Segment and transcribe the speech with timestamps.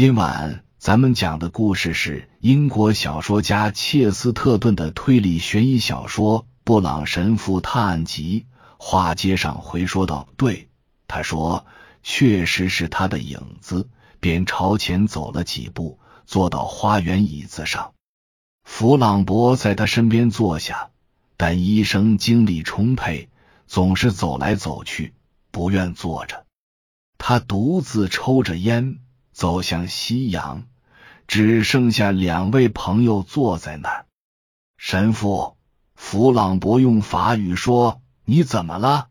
[0.00, 8.46] 今晚咱们讲的故事是英国小说家切斯特顿的推理悬疑小说《布朗神父探案集》。
[8.78, 10.70] 话接上回说道：“对，
[11.06, 11.66] 他说
[12.02, 13.90] 确实是他的影子。”
[14.20, 17.92] 便朝前走了几步，坐到花园椅子上。
[18.64, 20.88] 弗朗博在他身边坐下，
[21.36, 23.28] 但医生精力充沛，
[23.66, 25.12] 总是走来走去，
[25.50, 26.46] 不愿坐着。
[27.18, 29.00] 他独自抽着烟。
[29.40, 30.64] 走向夕阳，
[31.26, 34.04] 只剩下两位朋友坐在那儿。
[34.76, 35.56] 神父
[35.94, 39.08] 弗朗博用法语说：“你怎么了？”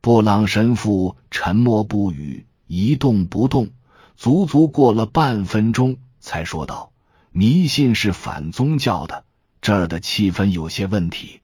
[0.00, 3.68] 布朗神父沉默不语，一动不动，
[4.16, 6.90] 足足过了半分钟，才说道
[7.30, 9.26] ：“迷信是反宗教的，
[9.60, 11.42] 这儿的气氛有些问题。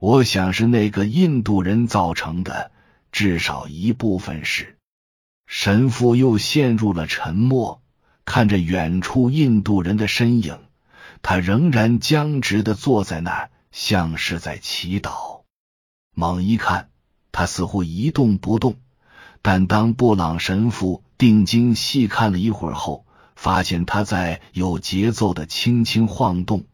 [0.00, 2.72] 我想是那个印度人造成的，
[3.12, 4.75] 至少一部分是。”
[5.46, 7.80] 神父又陷入了沉默，
[8.24, 10.58] 看着远处印度人的身影，
[11.22, 15.42] 他仍然僵直的坐在那儿，像是在祈祷。
[16.14, 16.88] 猛一看，
[17.30, 18.76] 他似乎一动不动，
[19.40, 26.64] 但当布朗神父定睛细看了一会儿后，发现他在有节奏的轻轻晃动，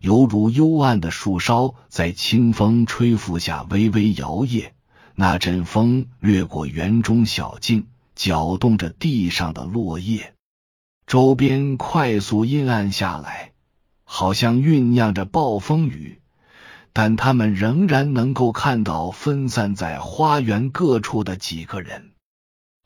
[0.00, 4.72] 犹如幽暗的树梢在清风吹拂下微微摇曳。
[5.14, 7.86] 那阵风掠过园中小径。
[8.16, 10.34] 搅动着地上的落叶，
[11.06, 13.52] 周边快速阴暗下来，
[14.02, 16.20] 好像酝酿着暴风雨。
[16.92, 22.12] 但他们仍然能够看到分散在花园各处的几个人。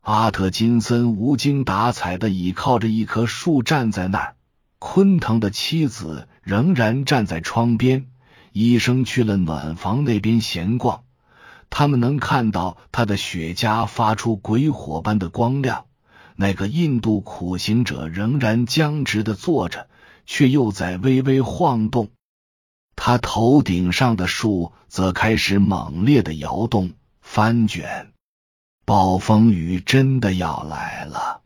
[0.01, 4.37] 阿特金森无精打采的倚靠着一棵树站在那儿，
[4.81, 8.09] 昆腾的妻子仍然站在窗边。
[8.53, 11.05] 医生去了暖房那边闲逛。
[11.71, 15.87] 他们能看到他的雪茄发出鬼火般的光亮。
[16.37, 19.89] 那个印度苦行者仍然僵直的坐着，
[20.27, 22.09] 却又在微微晃动。
[22.97, 28.13] 他头顶上的树则开始猛烈的摇动、翻卷。
[28.85, 31.43] 暴风雨真的要来了。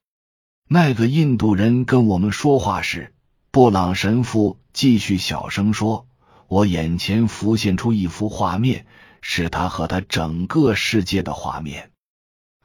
[0.68, 3.12] 那个印度人跟我们说话时，
[3.50, 6.06] 布朗神父继续小声说
[6.48, 8.86] ：“我眼前浮现出一幅画面。”
[9.26, 11.92] 是他和他整个世界的画面，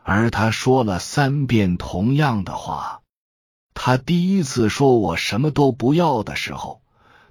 [0.03, 3.02] 而他说了三遍同样的话。
[3.74, 6.81] 他第一次说我什么都不要的时候，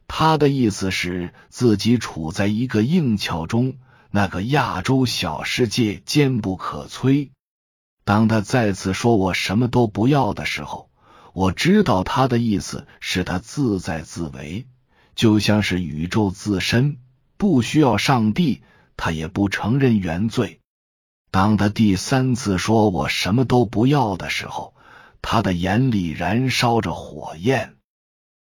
[0.07, 3.77] 他的意思是自己处在一个硬壳中，
[4.11, 7.29] 那个亚洲小世界坚不可摧。
[8.05, 10.89] 当他再次说我什么都不要的时候，
[11.35, 14.67] 我知道他的意思是他自在自为，
[15.15, 16.97] 就像是宇宙自身
[17.37, 18.63] 不需要上帝。
[18.99, 20.61] 他也不承认原罪。
[21.31, 24.75] 当他第三次说我什么都不要的时候，
[25.23, 27.77] 他的眼里燃烧着火焰。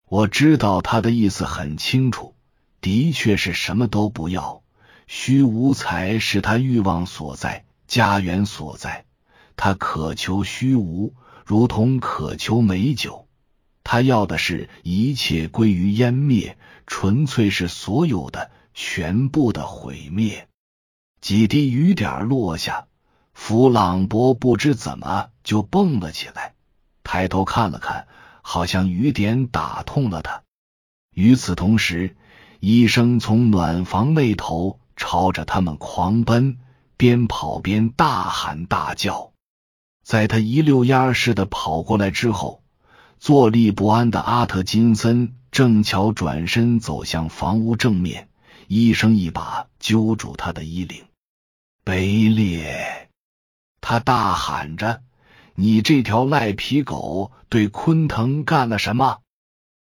[0.07, 2.35] 我知道他的意思很清楚，
[2.79, 4.63] 的确是什么都不要。
[5.07, 9.05] 虚无才是他欲望所在，家园所在。
[9.57, 11.13] 他渴求虚无，
[11.45, 13.27] 如同渴求美酒。
[13.83, 16.57] 他要的是一切归于湮灭，
[16.87, 18.51] 纯粹是所有的。
[18.75, 20.47] 全部的毁灭。
[21.21, 22.85] 几滴雨点落下，
[23.33, 26.53] 弗朗博不知怎么就蹦了起来，
[27.03, 28.07] 抬头看了看，
[28.43, 30.43] 好像雨点打痛了他。
[31.11, 32.15] 与此同时，
[32.59, 36.59] 医生从暖房那头朝着他们狂奔，
[36.97, 39.31] 边跑边大喊大叫。
[40.03, 42.61] 在他一溜烟似的跑过来之后，
[43.19, 48.29] 坐立不安的阿特金森正巧转身走向房屋正面。
[48.67, 51.05] 医生一把揪住他的衣领，
[51.83, 53.09] 卑劣！
[53.81, 55.03] 他大喊着
[55.55, 59.19] ：“你这条赖皮狗，对昆腾干了什么？”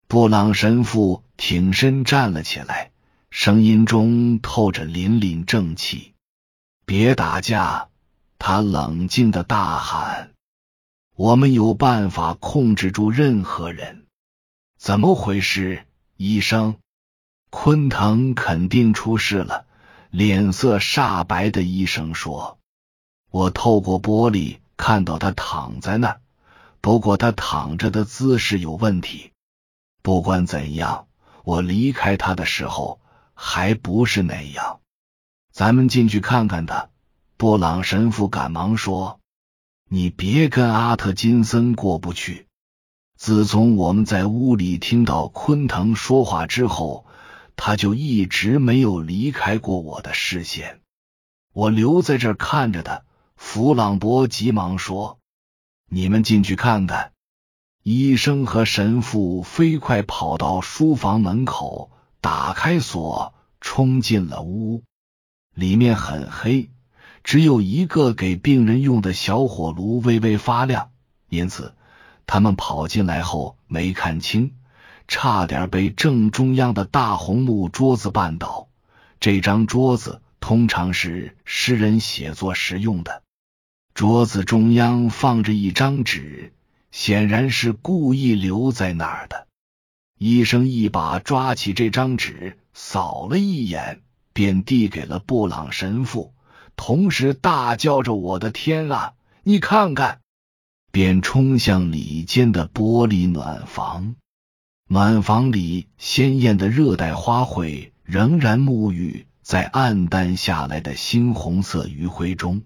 [0.08, 2.92] 布朗神父挺身站了起来，
[3.30, 6.14] 声音中透着凛凛正气。
[6.86, 7.90] “别打架！”
[8.40, 10.32] 他冷静的大喊
[11.18, 14.06] ，“我们有办法控制住任何人。”
[14.80, 15.86] 怎么回事，
[16.16, 16.78] 医生？
[17.52, 19.66] 昆腾肯定出事了，
[20.12, 22.60] 脸色煞白的医生说
[23.32, 26.22] ：“我透过玻璃看到他躺在那儿，
[26.80, 29.32] 不过他躺着的姿势有问题。
[30.04, 31.08] 不管怎样，
[31.44, 33.02] 我离开他的时候
[33.34, 34.80] 还不是那样。
[35.52, 36.90] 咱们进去看看他。”
[37.36, 39.20] 布朗神父赶忙说
[39.90, 42.48] ：“你别跟阿特金森过不去。
[43.18, 47.06] 自从我们在屋里听到昆腾说话之后。”
[47.62, 50.80] 他就一直没有离开过我的视线，
[51.52, 53.04] 我留在这儿看着他。
[53.36, 55.20] 弗朗博急忙说
[55.92, 57.12] ：“你们进去看看。”
[57.84, 61.92] 医生和神父飞快跑到书房门口，
[62.22, 64.84] 打开锁，冲进了屋。
[65.54, 66.70] 里面很黑，
[67.26, 70.92] 只有一个给病人用的小火炉微微发亮，
[71.28, 71.76] 因此
[72.26, 74.56] 他们跑进来后没看清，
[75.10, 78.70] 差点被正中央的大红木桌子绊倒。
[79.20, 83.24] 这张桌子通常是诗人写作时用的。
[83.94, 86.54] 桌子中央放着一张纸。
[86.92, 89.46] 显然是故意留在那儿的。
[90.18, 94.02] 医生一把抓起这张纸，扫了一眼，
[94.34, 96.34] 便递给了布朗神父，
[96.76, 99.14] 同时大叫着：“我的天啊！
[99.44, 100.20] 你看看！”
[100.92, 104.16] 便冲向里间的玻璃暖房。
[104.92, 112.64] 暖房里鲜艳的热带花卉仍然沐浴在暗淡下来的猩红色余晖中。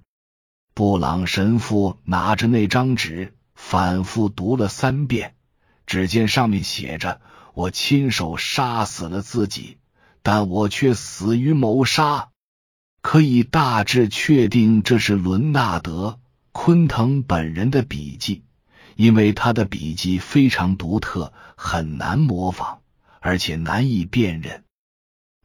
[0.74, 3.34] 布朗神父拿着那张纸。
[3.56, 5.36] 反复读了三遍，
[5.86, 7.22] 只见上面写着
[7.54, 9.78] ：“我亲手杀死了自己，
[10.22, 12.30] 但我却死于谋杀。”
[13.02, 16.19] 可以大致确定这是伦纳德·
[16.52, 18.44] 昆腾本人的笔记，
[18.95, 22.80] 因为他的笔迹非常独特，很难模仿，
[23.19, 24.63] 而且难以辨认。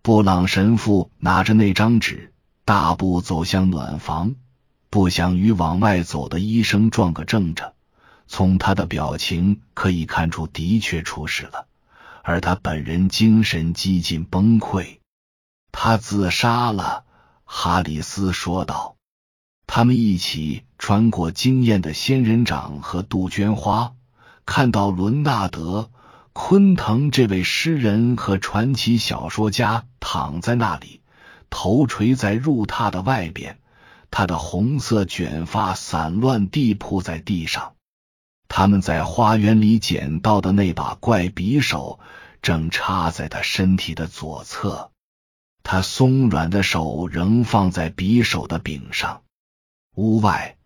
[0.02, 2.32] 布朗神父拿着那张纸，
[2.64, 4.34] 大步走向暖房，
[4.90, 7.74] 不想与往外走的医生撞个正着。
[8.26, 11.66] 从他的表情可以看出，的确出事了，
[12.22, 14.98] 而他本人精神几近崩溃。
[15.72, 17.04] 他自杀了，
[17.44, 18.97] 哈里斯说道。
[19.70, 23.92] 他们一起穿过惊艳的仙人掌和杜鹃花，
[24.46, 25.90] 看到伦纳德·
[26.32, 31.02] 昆腾这位诗人和传奇小说家躺在那里，
[31.50, 33.58] 头垂在入榻的外边，
[34.10, 37.74] 他的红色卷发散乱地铺在地上。
[38.48, 42.00] 他们在花园里捡到的那把怪匕首
[42.40, 44.90] 正插在他身体的左侧，
[45.62, 49.20] 他松软的手仍放在匕首的柄上。
[49.98, 50.56] 屋外，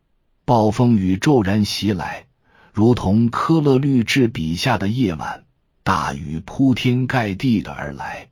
[0.44, 2.26] 暴风雨骤然袭来，
[2.72, 5.44] 如同科勒律治笔下的夜晚，
[5.82, 8.28] 大雨铺天盖地的而来，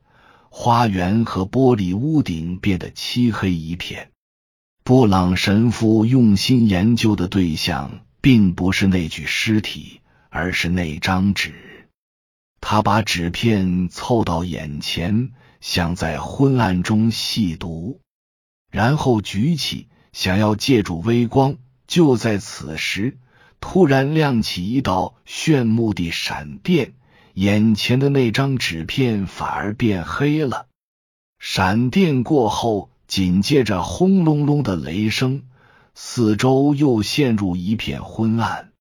[0.49, 4.11] 花园和玻璃屋顶变得漆黑一片。
[4.83, 8.01] 布朗神父用心研究的对象。
[8.21, 11.89] 并不是那具尸体，而是那张纸。
[12.59, 17.99] 他把纸片凑到眼前，想在昏暗中细读，
[18.69, 21.57] 然后举起，想要借助微光。
[21.87, 23.17] 就在此时，
[23.59, 26.93] 突然亮起一道炫目的闪电，
[27.33, 30.67] 眼前的那张纸片反而变黑了。
[31.37, 35.43] 闪电过后，紧接着轰隆隆的雷声。
[35.93, 38.71] 四周又陷入一片昏暗。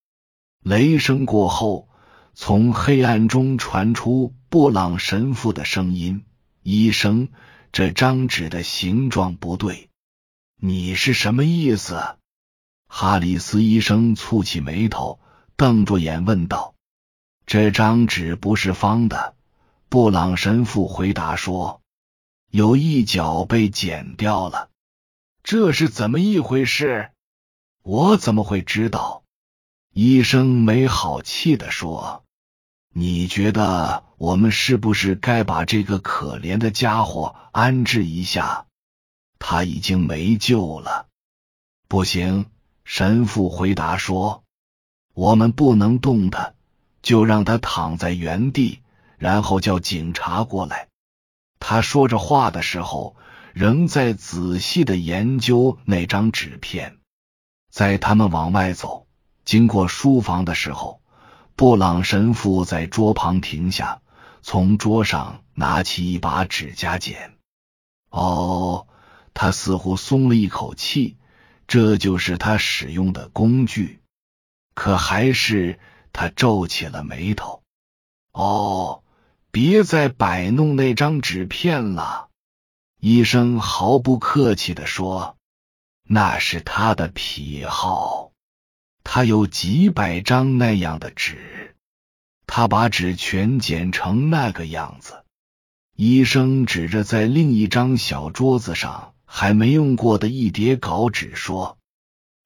[0.63, 1.89] 雷声过后，
[2.35, 6.23] 从黑暗中传出布朗神父的声音
[6.63, 7.29] ：“医生，
[7.73, 9.90] 这张纸的形状不对，
[10.61, 12.17] 你是什么意思？”
[12.87, 15.21] 哈里斯医生蹙起眉头，
[15.57, 16.75] 瞪着眼问道
[17.47, 19.35] ：“这张纸不是方的。”
[19.89, 21.81] 布朗神父回答说
[22.51, 24.69] ：“有一角被剪掉了。”
[25.43, 27.11] 这是怎么一回事？
[27.83, 29.25] 我怎么会知道？
[29.93, 32.25] 医生没好气的说
[32.95, 38.67] ：“你觉得我们是不是该把这个可怜的家伙安置一下？
[39.41, 41.09] 他已经没救了。”
[41.89, 42.47] 不行，
[42.85, 44.45] 神父回答说
[45.15, 46.55] ：“我们不能动他，
[47.03, 48.83] 就让他躺在原地，
[49.19, 50.87] 然后叫警察过来。”
[51.59, 53.17] 他说着话的时候。
[53.53, 56.99] 仍在仔细的研究那张纸片。
[57.69, 59.09] 在他们往外走，
[59.45, 61.01] 经过书房的时候，
[61.57, 64.03] 布朗神父在桌旁停下，
[64.41, 67.35] 从桌上拿起一把指甲剪。
[68.11, 68.87] 哦，
[69.35, 71.17] 他似乎松了一口气，
[71.67, 74.01] 这就是他使用的工具。
[74.75, 75.79] 可还是
[76.13, 77.63] 他皱起了眉头。
[78.33, 79.03] 哦，
[79.51, 82.29] 别再摆弄那张纸片了。
[83.01, 85.37] 医生毫不客气的说
[86.07, 88.33] ：“那是他的癖好，
[89.03, 91.75] 他有几百张那样的纸，
[92.47, 95.25] 他把纸全剪成那个样子。”
[95.97, 101.79] 医生指着在另一张小桌子上还没用过的一叠稿纸说：“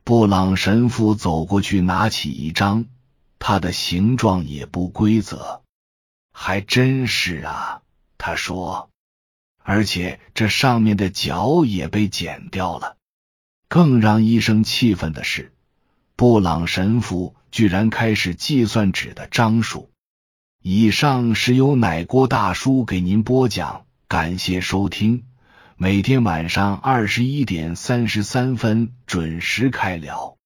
[0.05, 2.85] 布朗神父走过去拿起一张，
[3.39, 5.63] 它的形状也不规则。”
[6.31, 7.81] 还真是啊，
[8.19, 8.91] 他说。
[9.63, 12.99] 而且这上面的角也被剪掉了。
[13.67, 15.55] 更让医生气愤的是，
[16.17, 19.89] 布朗神父居然开始计算纸的张数。
[20.61, 25.25] 以上是由奶锅大叔给您播讲，感谢收听。
[25.77, 30.37] 每天晚上二十一点三十三分准时开聊。